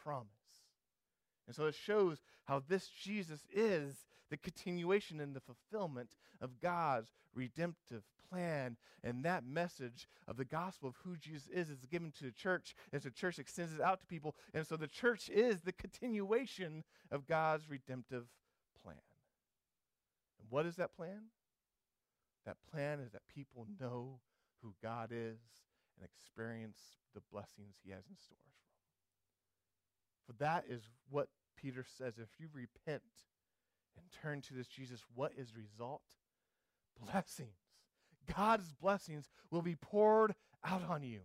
[0.04, 0.28] promise.
[1.46, 7.12] And so it shows how this Jesus is the continuation and the fulfillment of God's
[7.34, 8.76] redemptive plan.
[9.02, 12.74] And that message of the gospel of who Jesus is is given to the church
[12.92, 14.34] as the church extends it out to people.
[14.54, 18.24] And so the church is the continuation of God's redemptive
[18.82, 18.96] plan.
[20.40, 21.28] And what is that plan?
[22.46, 24.20] That plan is that people know
[24.62, 25.38] who God is
[25.96, 26.78] and experience
[27.14, 28.73] the blessings he has in store for
[30.38, 32.14] that is what Peter says.
[32.18, 33.02] If you repent
[33.96, 36.02] and turn to this Jesus, what is the result?
[37.00, 37.56] Blessings.
[38.34, 40.34] God's blessings will be poured
[40.64, 41.20] out on you.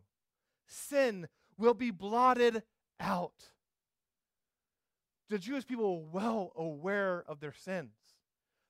[0.68, 2.64] Sin will be blotted
[3.00, 3.52] out.
[5.30, 7.94] The Jewish people were well aware of their sins.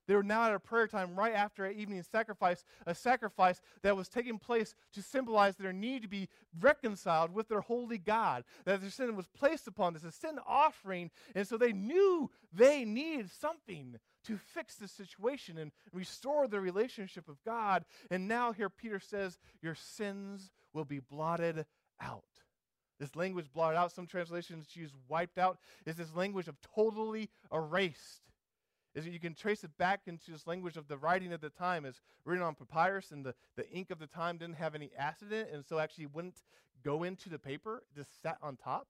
[0.10, 3.96] They were now at a prayer time right after an evening sacrifice, a sacrifice that
[3.96, 8.82] was taking place to symbolize their need to be reconciled with their holy God, that
[8.82, 11.12] their sin was placed upon this, a sin offering.
[11.36, 17.30] And so they knew they needed something to fix the situation and restore the relationship
[17.30, 17.86] of God.
[18.10, 21.68] And now here Peter says, Your sins will be blotted
[22.02, 22.24] out.
[23.00, 28.24] This language blotted out, some translations use wiped out, is this language of totally erased.
[28.96, 31.50] Is that you can trace it back into this language of the writing of the
[31.50, 34.90] time is written on papyrus, and the, the ink of the time didn't have any
[34.98, 36.42] acid in it, and so actually wouldn't
[36.84, 38.88] go into the paper, it just sat on top.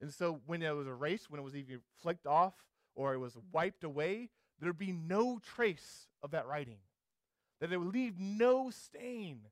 [0.00, 2.54] And so when it was erased, when it was even flicked off
[2.94, 6.78] or it was wiped away, there'd be no trace of that writing.
[7.60, 9.42] That it would leave no stain.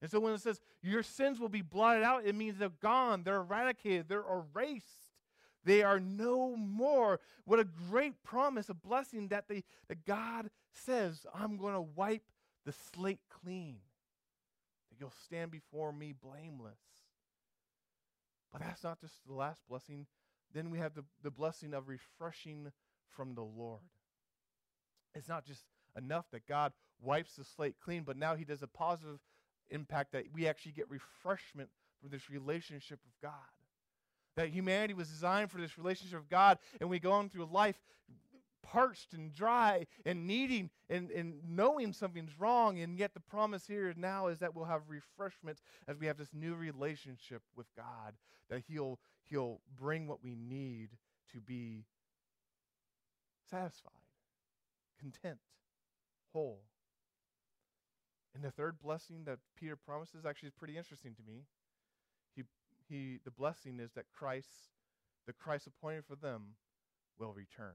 [0.00, 3.22] And so when it says your sins will be blotted out, it means they're gone,
[3.24, 5.09] they're eradicated, they're erased.
[5.64, 7.20] They are no more.
[7.44, 12.22] What a great promise, a blessing that, they, that God says, I'm going to wipe
[12.64, 13.76] the slate clean.
[14.90, 16.78] That you'll stand before me blameless.
[18.52, 20.06] But that's not just the last blessing.
[20.52, 22.72] Then we have the, the blessing of refreshing
[23.08, 23.82] from the Lord.
[25.14, 25.64] It's not just
[25.96, 29.18] enough that God wipes the slate clean, but now He does a positive
[29.70, 31.68] impact that we actually get refreshment
[32.00, 33.32] from this relationship with God.
[34.40, 37.76] That humanity was designed for this relationship with God, and we go on through life
[38.62, 42.78] parched and dry and needing and, and knowing something's wrong.
[42.78, 46.30] And yet, the promise here now is that we'll have refreshment as we have this
[46.32, 48.14] new relationship with God,
[48.48, 50.88] that He'll, he'll bring what we need
[51.34, 51.84] to be
[53.50, 53.92] satisfied,
[54.98, 55.40] content,
[56.32, 56.62] whole.
[58.34, 61.44] And the third blessing that Peter promises actually is pretty interesting to me.
[62.90, 64.48] He, he, the blessing is that Christ,
[65.26, 66.54] the Christ appointed for them,
[67.18, 67.74] will return.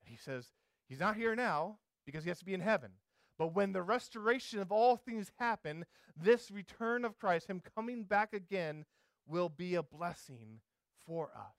[0.00, 0.46] And he says,
[0.88, 2.90] He's not here now because he has to be in heaven.
[3.38, 8.32] But when the restoration of all things happen, this return of Christ, him coming back
[8.32, 8.84] again,
[9.26, 10.60] will be a blessing
[11.06, 11.54] for us.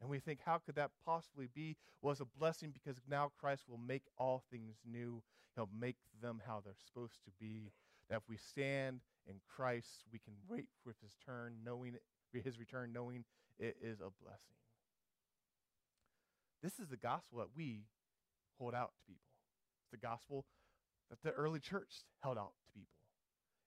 [0.00, 1.76] And we think, how could that possibly be?
[2.00, 5.22] Was well, a blessing because now Christ will make all things new.
[5.54, 7.72] He'll make them how they're supposed to be.
[8.08, 11.94] That if we stand in Christ, we can wait for his turn, knowing
[12.32, 13.24] his return, knowing
[13.58, 14.56] it is a blessing.
[16.62, 17.84] This is the gospel that we
[18.58, 19.22] hold out to people.
[19.82, 20.44] It's the gospel
[21.08, 22.88] that the early church held out to people.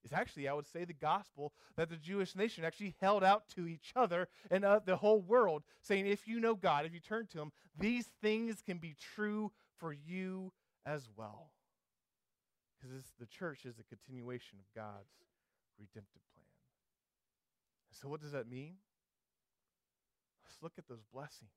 [0.04, 3.68] It's actually, I would say, the gospel that the Jewish nation actually held out to
[3.68, 7.28] each other and uh, the whole world, saying, if you know God, if you turn
[7.28, 10.52] to Him, these things can be true for you
[10.86, 11.52] as well.
[12.78, 15.14] Because the church is a continuation of God's
[15.80, 16.44] redemptive plan.
[17.92, 18.76] So, what does that mean?
[20.44, 21.52] Let's look at those blessings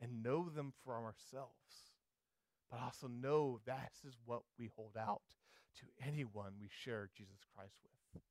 [0.00, 1.92] and know them for ourselves,
[2.70, 5.22] but also know that is is what we hold out
[5.80, 8.22] to anyone we share Jesus Christ with.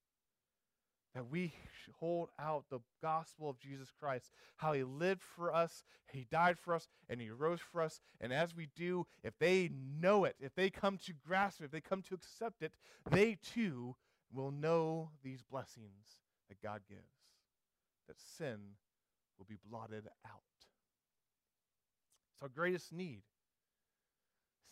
[1.14, 1.54] That we
[2.00, 6.76] hold out the gospel of Jesus Christ, how he lived for us, he died for
[6.76, 8.02] us, and he rose for us.
[8.20, 9.70] And as we do, if they
[10.00, 12.74] know it, if they come to grasp it, if they come to accept it,
[13.10, 13.96] they too
[14.36, 16.20] will know these blessings
[16.50, 17.02] that God gives,
[18.08, 18.60] that sin
[19.38, 20.42] will be blotted out.
[22.34, 23.24] It's our greatest need.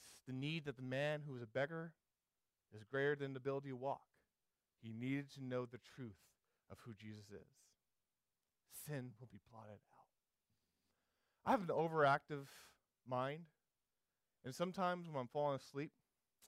[0.04, 1.93] It's the need that the man who was a beggar
[2.76, 4.02] is greater than the ability to walk.
[4.82, 6.19] He needed to know the truth
[6.69, 7.47] of who Jesus is.
[8.86, 10.04] Sin will be blotted out.
[11.45, 12.47] I have an overactive
[13.08, 13.43] mind,
[14.43, 15.91] and sometimes when I'm falling asleep,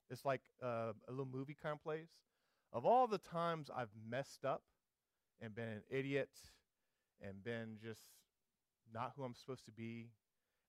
[0.10, 2.10] it's like uh, a little movie kind of plays.
[2.76, 4.62] Of all the times I've messed up
[5.42, 6.28] and been an idiot
[7.26, 8.02] and been just
[8.94, 10.10] not who I'm supposed to be,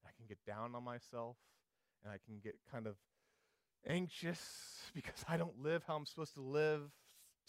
[0.05, 1.37] I can get down on myself
[2.05, 2.95] and I can get kind of
[3.88, 4.40] anxious
[4.95, 6.83] because I don't live how I'm supposed to live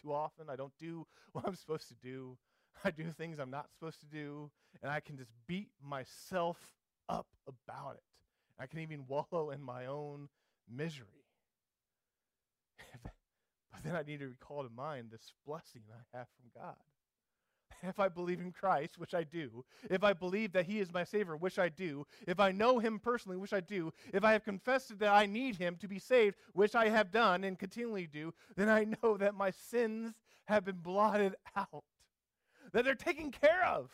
[0.01, 0.49] too often.
[0.49, 2.35] I don't do what I'm supposed to do.
[2.83, 4.49] I do things I'm not supposed to do,
[4.81, 6.57] and I can just beat myself
[7.09, 8.03] up about it.
[8.59, 10.29] I can even wallow in my own
[10.67, 11.25] misery.
[13.77, 16.75] but then I need to recall to mind this blessing I have from God.
[17.83, 21.03] if I believe in Christ, which I do, if I believe that He is my
[21.03, 24.43] Savior, which I do, if I know Him personally, which I do, if I have
[24.43, 28.33] confessed that I need Him to be saved, which I have done and continually do,
[28.55, 30.13] then I know that my sins
[30.45, 31.83] have been blotted out,
[32.73, 33.91] that they're taken care of.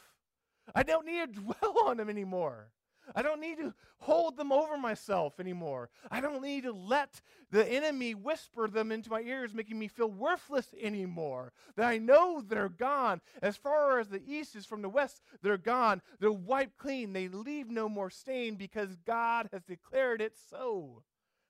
[0.74, 2.70] I don't need to dwell on them anymore.
[3.16, 5.90] I don't need to hold them over myself anymore.
[6.12, 10.10] I don't need to let the enemy whisper them into my ears, making me feel
[10.10, 11.54] worthless anymore.
[11.76, 13.22] That I know they're gone.
[13.42, 16.02] As far as the east is from the west, they're gone.
[16.20, 17.14] They're wiped clean.
[17.14, 21.04] They leave no more stain because God has declared it so.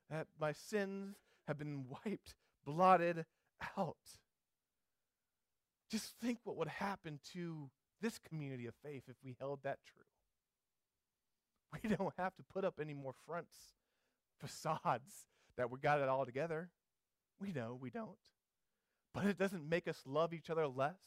[0.10, 1.16] That my sins
[1.48, 2.36] have been wiped,
[2.66, 3.26] blotted
[3.78, 3.98] out.
[5.90, 7.70] Just think what would happen to
[8.02, 10.04] this community of faith if we held that true.
[11.84, 13.56] We don't have to put up any more fronts,
[14.40, 15.12] facades
[15.58, 16.70] that we got it all together.
[17.40, 18.18] We know we don't.
[19.14, 21.00] But it doesn't make us love each other less.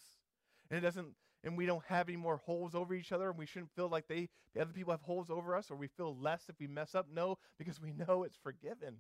[0.70, 1.14] and it doesn't
[1.44, 4.08] and we don't have any more holes over each other and we shouldn't feel like
[4.08, 6.94] they the other people have holes over us or we feel less if we mess
[6.94, 8.96] up no because we know it's forgiven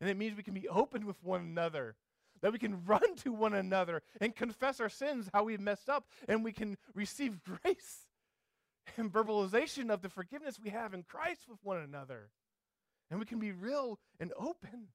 [0.00, 1.96] and it means we can be open with one another
[2.40, 6.06] that we can run to one another and confess our sins how we've messed up
[6.28, 8.06] and we can receive grace
[8.96, 12.30] and verbalization of the forgiveness we have in Christ with one another
[13.10, 14.88] and we can be real and open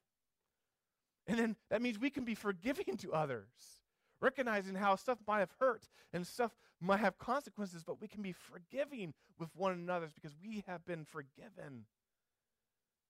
[1.28, 3.50] and then that means we can be forgiving to others
[4.22, 8.34] recognizing how stuff might have hurt and stuff might have consequences, but we can be
[8.34, 11.86] forgiving with one another because we have been forgiven.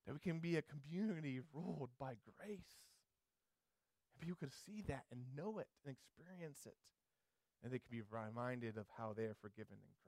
[0.06, 2.78] That we can be a community ruled by grace.
[4.14, 6.76] And people could see that and know it and experience it.
[7.62, 10.05] And they can be reminded of how they are forgiven in Christ.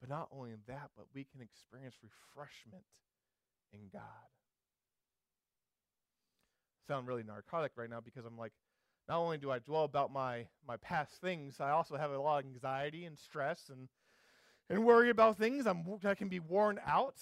[0.00, 2.84] But not only that, but we can experience refreshment
[3.72, 4.28] in God
[6.88, 8.52] sound really narcotic right now because I'm like,
[9.08, 12.44] not only do I dwell about my my past things, I also have a lot
[12.44, 13.88] of anxiety and stress and
[14.70, 15.66] and worry about things.
[15.66, 17.16] I'm I can be worn out.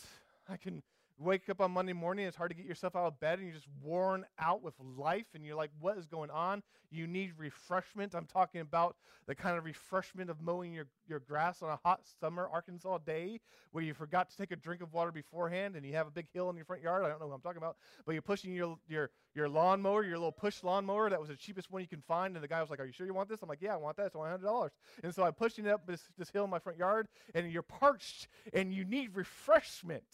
[0.48, 0.82] I can
[1.18, 3.56] wake up on Monday morning, it's hard to get yourself out of bed, and you're
[3.56, 6.62] just worn out with life, and you're like, what is going on?
[6.90, 8.14] You need refreshment.
[8.14, 8.96] I'm talking about
[9.26, 13.40] the kind of refreshment of mowing your, your grass on a hot summer Arkansas day
[13.72, 16.26] where you forgot to take a drink of water beforehand and you have a big
[16.32, 17.04] hill in your front yard.
[17.04, 20.18] I don't know what I'm talking about, but you're pushing your, your, your lawnmower, your
[20.18, 21.10] little push lawnmower.
[21.10, 22.36] That was the cheapest one you can find.
[22.36, 23.42] And the guy was like, Are you sure you want this?
[23.42, 24.06] I'm like, Yeah, I want that.
[24.06, 24.70] It's only $100.
[25.02, 27.62] And so I'm pushing it up this, this hill in my front yard, and you're
[27.62, 30.04] parched and you need refreshment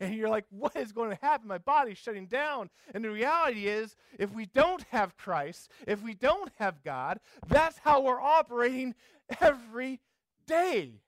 [0.00, 1.48] and you're like, what is going to happen?
[1.48, 2.70] My body's shutting down.
[2.94, 7.78] And the reality is, if we don't have Christ, if we don't have God, that's
[7.78, 8.94] how we're operating
[9.40, 10.00] every
[10.46, 11.00] day.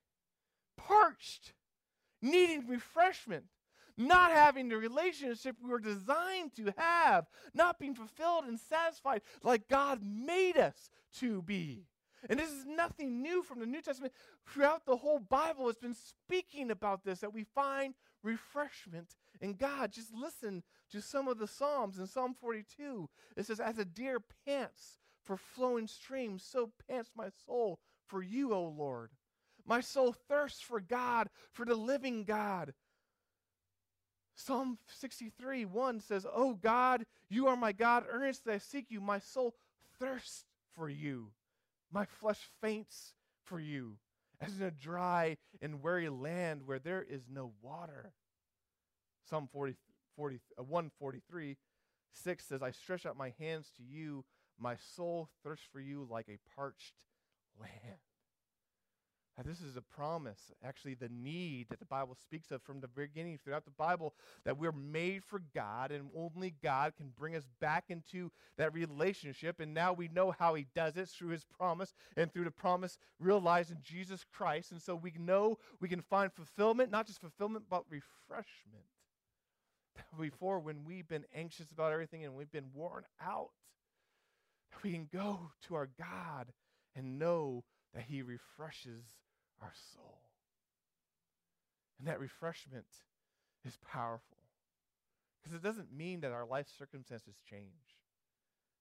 [0.76, 1.52] Parched,
[2.20, 3.44] needing refreshment,
[3.96, 9.68] not having the relationship we were designed to have, not being fulfilled and satisfied like
[9.68, 11.84] God made us to be.
[12.28, 14.12] And this is nothing new from the New Testament.
[14.46, 19.92] Throughout the whole Bible, it's been speaking about this that we find refreshment in God.
[19.92, 21.98] Just listen to some of the Psalms.
[21.98, 27.28] In Psalm 42, it says, As a deer pants for flowing streams, so pants my
[27.46, 29.10] soul for you, O Lord.
[29.64, 32.74] My soul thirsts for God, for the living God.
[34.34, 38.04] Psalm 63 1 says, Oh God, you are my God.
[38.10, 39.00] Earnestly I seek you.
[39.00, 39.54] My soul
[39.98, 40.44] thirsts
[40.74, 41.28] for you.
[41.92, 43.12] My flesh faints
[43.44, 43.96] for you,
[44.42, 48.12] as in a dry and weary land where there is no water.
[49.28, 49.76] Psalm 40,
[50.16, 51.56] 40, uh, 143
[52.14, 54.24] 6 says, I stretch out my hands to you.
[54.58, 56.94] My soul thirsts for you like a parched
[57.60, 57.98] land.
[59.36, 62.88] Now, this is a promise, actually, the need that the Bible speaks of from the
[62.88, 64.12] beginning throughout the Bible,
[64.44, 69.58] that we're made for God and only God can bring us back into that relationship.
[69.58, 72.98] And now we know how He does it through His promise and through the promise
[73.18, 74.70] realized in Jesus Christ.
[74.70, 78.84] And so we know we can find fulfillment, not just fulfillment, but refreshment.
[80.20, 83.48] Before, when we've been anxious about everything and we've been worn out,
[84.82, 86.48] we can go to our God
[86.94, 87.64] and know
[87.94, 89.04] that He refreshes
[89.60, 90.18] our soul.
[91.98, 92.86] And that refreshment
[93.64, 94.38] is powerful.
[95.42, 97.96] Because it doesn't mean that our life circumstances change.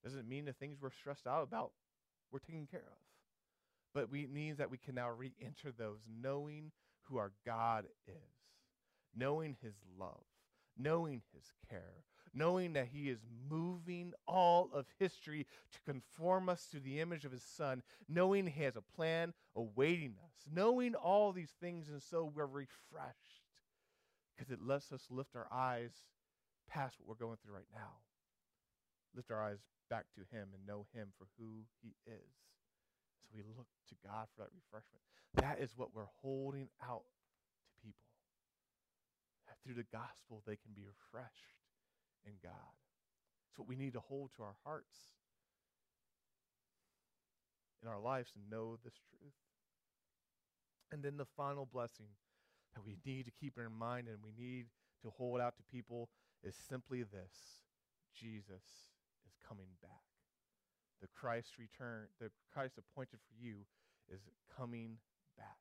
[0.03, 1.71] It doesn't mean the things we're stressed out about
[2.31, 2.97] we're taken care of.
[3.93, 6.71] But we, it means that we can now re enter those knowing
[7.03, 8.15] who our God is,
[9.15, 10.23] knowing his love,
[10.77, 13.19] knowing his care, knowing that He is
[13.49, 18.63] moving all of history to conform us to the image of His Son, knowing He
[18.63, 23.41] has a plan awaiting us, knowing all these things, and so we're refreshed
[24.35, 25.91] because it lets us lift our eyes
[26.69, 27.99] past what we're going through right now.
[29.15, 29.59] Lift our eyes
[29.89, 32.33] back to Him and know Him for who He is.
[33.21, 35.03] So we look to God for that refreshment.
[35.35, 38.07] That is what we're holding out to people.
[39.47, 41.60] That through the gospel, they can be refreshed
[42.25, 42.75] in God.
[43.49, 44.95] It's what we need to hold to our hearts
[47.81, 49.33] in our lives and know this truth.
[50.91, 52.07] And then the final blessing
[52.75, 54.65] that we need to keep in mind and we need
[55.03, 56.09] to hold out to people
[56.43, 57.63] is simply this
[58.15, 58.63] Jesus
[59.25, 59.89] is coming back.
[61.01, 63.65] The Christ return, the Christ appointed for you
[64.13, 64.21] is
[64.55, 64.97] coming
[65.37, 65.57] back.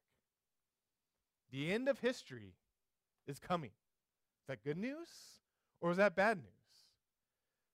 [1.51, 2.55] The end of history
[3.27, 3.71] is coming.
[3.71, 5.39] Is that good news?
[5.81, 6.60] Or is that bad news?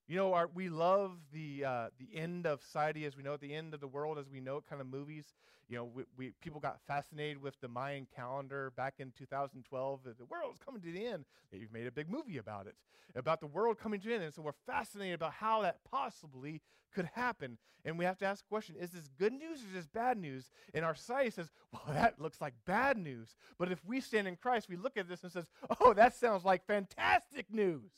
[0.09, 3.41] You know, our, we love the uh, the end of society as we know it,
[3.41, 5.35] the end of the world as we know it, kind of movies.
[5.69, 10.01] You know, we, we people got fascinated with the Mayan calendar back in 2012.
[10.05, 11.25] The world's coming to the end.
[11.51, 12.77] They've made a big movie about it,
[13.17, 14.25] about the world coming to an end.
[14.25, 16.63] And so we're fascinated about how that possibly
[16.95, 17.59] could happen.
[17.85, 20.19] And we have to ask the question: Is this good news or is this bad
[20.19, 20.53] news?
[20.73, 24.37] And our society says, "Well, that looks like bad news." But if we stand in
[24.37, 25.47] Christ, we look at this and says,
[25.81, 27.91] "Oh, that sounds like fantastic news."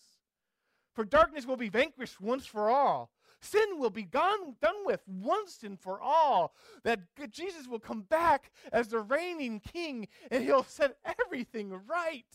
[0.98, 3.12] For darkness will be vanquished once for all.
[3.40, 6.56] Sin will be gone, done with once and for all.
[6.82, 12.26] That Jesus will come back as the reigning king and he'll set everything right.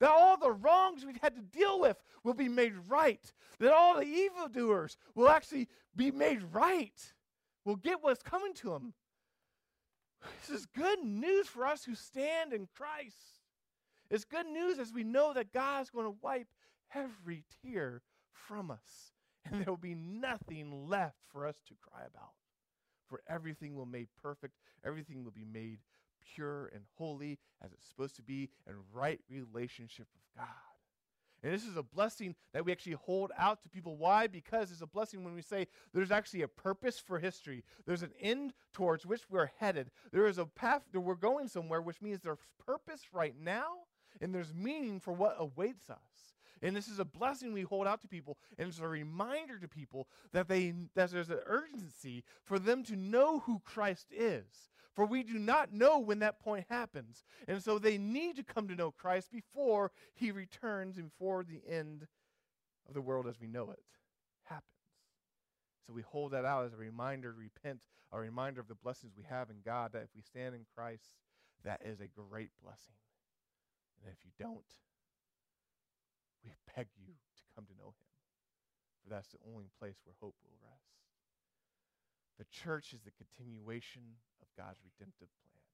[0.00, 3.20] That all the wrongs we've had to deal with will be made right.
[3.58, 7.12] That all the evildoers will actually be made right.
[7.66, 8.94] Will get what's coming to them.
[10.40, 13.42] This is good news for us who stand in Christ.
[14.10, 16.48] It's good news as we know that God is going to wipe
[16.94, 19.12] every tear from us.
[19.44, 22.32] And there will be nothing left for us to cry about.
[23.08, 25.78] For everything will be made perfect, everything will be made
[26.34, 30.46] pure and holy as it's supposed to be, in right relationship with God.
[31.42, 33.96] And this is a blessing that we actually hold out to people.
[33.96, 34.26] Why?
[34.26, 37.62] Because it's a blessing when we say there's actually a purpose for history.
[37.86, 39.90] There's an end towards which we're headed.
[40.12, 43.66] There is a path that we're going somewhere, which means there's purpose right now
[44.20, 46.35] and there's meaning for what awaits us.
[46.62, 48.38] And this is a blessing we hold out to people.
[48.58, 52.96] And it's a reminder to people that, they, that there's an urgency for them to
[52.96, 54.70] know who Christ is.
[54.94, 57.24] For we do not know when that point happens.
[57.46, 61.60] And so they need to come to know Christ before he returns and before the
[61.68, 62.06] end
[62.88, 63.82] of the world as we know it
[64.44, 64.64] happens.
[65.86, 67.80] So we hold that out as a reminder to repent,
[68.10, 71.10] a reminder of the blessings we have in God, that if we stand in Christ,
[71.64, 72.94] that is a great blessing.
[74.02, 74.64] And if you don't,
[76.46, 78.08] we beg you to come to know him,
[79.02, 80.94] for that's the only place where hope will rest.
[82.38, 84.02] The church is the continuation
[84.40, 85.64] of God's redemptive plan.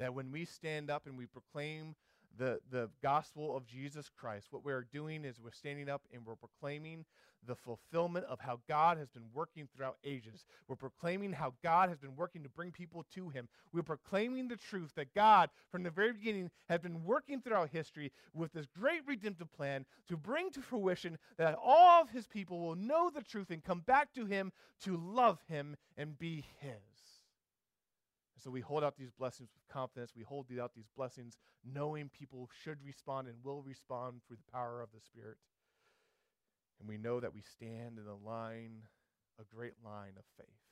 [0.00, 1.94] That when we stand up and we proclaim
[2.38, 6.36] the, the gospel of Jesus Christ, what we're doing is we're standing up and we're
[6.36, 7.04] proclaiming
[7.46, 10.44] the fulfillment of how God has been working throughout ages.
[10.68, 13.48] We're proclaiming how God has been working to bring people to Him.
[13.72, 18.12] We're proclaiming the truth that God, from the very beginning, has been working throughout history
[18.32, 22.76] with this great redemptive plan to bring to fruition that all of His people will
[22.76, 24.52] know the truth and come back to Him
[24.84, 26.91] to love Him and be His.
[28.42, 30.12] So we hold out these blessings with confidence.
[30.16, 34.82] We hold out these blessings knowing people should respond and will respond through the power
[34.82, 35.38] of the Spirit.
[36.80, 38.82] And we know that we stand in a line,
[39.38, 40.66] a great line of faith,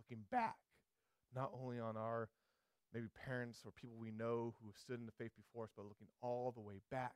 [0.00, 0.56] looking back,
[1.34, 2.30] not only on our
[2.94, 5.84] maybe parents or people we know who have stood in the faith before us, but
[5.84, 7.12] looking all the way back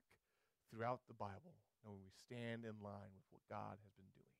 [0.68, 4.36] throughout the Bible, knowing we stand in line with what God has been doing.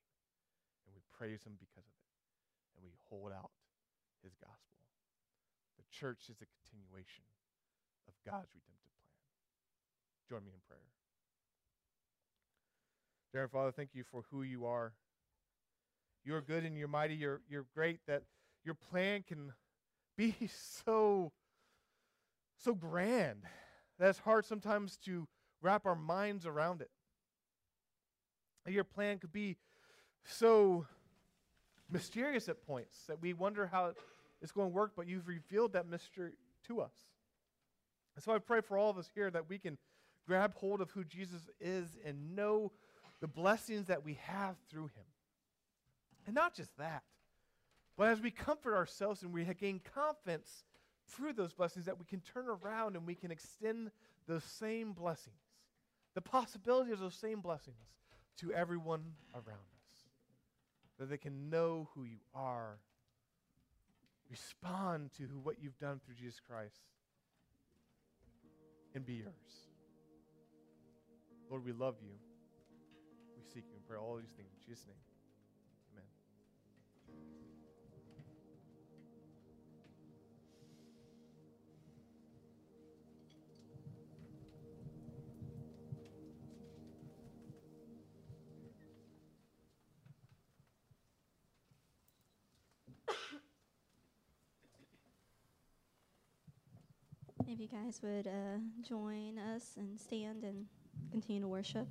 [0.84, 2.12] And we praise Him because of it.
[2.76, 3.56] And we hold out
[4.20, 4.79] His gospel.
[5.80, 7.24] The church is a continuation
[8.06, 10.28] of God's redemptive plan.
[10.28, 10.80] Join me in prayer.
[13.32, 14.92] Dear Father, thank you for who you are.
[16.22, 17.14] You are good and you're mighty.
[17.14, 18.24] You're, you're great that
[18.62, 19.54] your plan can
[20.18, 20.34] be
[20.84, 21.32] so,
[22.58, 23.44] so grand
[23.98, 25.26] that it's hard sometimes to
[25.62, 26.90] wrap our minds around it.
[28.70, 29.56] Your plan could be
[30.24, 30.86] so
[31.90, 33.94] mysterious at points that we wonder how
[34.42, 36.32] it's going to work, but you've revealed that mystery
[36.66, 36.92] to us.
[38.14, 39.78] And so I pray for all of us here that we can
[40.26, 42.72] grab hold of who Jesus is and know
[43.20, 45.04] the blessings that we have through him.
[46.26, 47.02] And not just that,
[47.96, 50.64] but as we comfort ourselves and we gain confidence
[51.08, 53.90] through those blessings, that we can turn around and we can extend
[54.26, 55.36] those same blessings,
[56.14, 57.76] the possibility of those same blessings
[58.38, 59.02] to everyone
[59.34, 60.04] around us,
[60.98, 62.78] that they can know who you are,
[64.30, 66.80] respond to what you've done through Jesus Christ,
[68.94, 69.68] and be yours.
[71.50, 72.14] Lord, we love you
[73.36, 75.09] We seek you and pray all these things in Jesus' name.
[97.52, 100.66] If you guys would uh, join us and stand and
[101.10, 101.88] continue to worship.